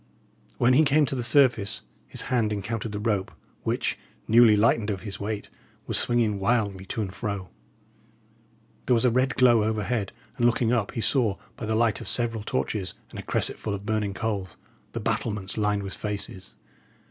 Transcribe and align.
When 0.57 0.73
he 0.73 0.83
came 0.83 1.05
to 1.05 1.13
the 1.13 1.21
surface 1.23 1.83
his 2.07 2.23
hand 2.33 2.51
encountered 2.51 2.91
the 2.91 2.97
rope, 2.99 3.31
which, 3.61 3.99
newly 4.27 4.57
lightened 4.57 4.89
of 4.89 5.01
his 5.01 5.19
weight, 5.19 5.51
was 5.85 5.95
swinging 5.95 6.39
wildly 6.39 6.87
to 6.87 7.03
and 7.03 7.13
fro. 7.13 7.49
There 8.87 8.95
was 8.95 9.05
a 9.05 9.11
red 9.11 9.35
glow 9.35 9.63
overhead, 9.63 10.11
and 10.37 10.47
looking 10.47 10.73
up, 10.73 10.93
he 10.93 11.01
saw, 11.01 11.35
by 11.55 11.67
the 11.67 11.75
light 11.75 12.01
of 12.01 12.07
several 12.07 12.41
torches 12.41 12.95
and 13.11 13.19
a 13.19 13.21
cresset 13.21 13.59
full 13.59 13.75
of 13.75 13.85
burning 13.85 14.15
coals, 14.15 14.57
the 14.93 14.99
battlements 14.99 15.55
lined 15.55 15.83
with 15.83 15.93
faces. 15.93 16.55